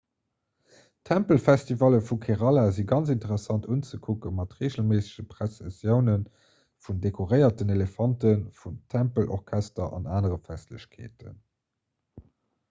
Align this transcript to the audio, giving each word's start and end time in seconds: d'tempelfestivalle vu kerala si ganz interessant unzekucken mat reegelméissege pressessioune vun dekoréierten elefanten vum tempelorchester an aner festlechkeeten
d'tempelfestivalle 1.07 1.97
vu 2.07 2.15
kerala 2.23 2.61
si 2.77 2.85
ganz 2.91 3.11
interessant 3.15 3.67
unzekucken 3.75 4.33
mat 4.39 4.55
reegelméissege 4.63 5.25
pressessioune 5.35 6.15
vun 6.87 7.03
dekoréierten 7.05 7.75
elefanten 7.77 8.43
vum 8.63 8.81
tempelorchester 8.97 9.95
an 10.01 10.09
aner 10.17 10.35
festlechkeeten 10.51 11.41